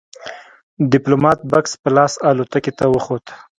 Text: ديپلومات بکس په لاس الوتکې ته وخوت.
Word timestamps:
ديپلومات 0.93 1.39
بکس 1.51 1.73
په 1.81 1.89
لاس 1.95 2.13
الوتکې 2.29 2.71
ته 2.79 2.85
وخوت. 2.93 3.25